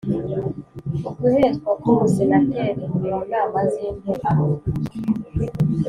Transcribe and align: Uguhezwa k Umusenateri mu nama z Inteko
Uguhezwa 1.09 1.71
k 1.81 1.83
Umusenateri 1.91 2.83
mu 2.99 3.15
nama 3.31 3.59
z 3.71 3.73
Inteko 3.89 4.41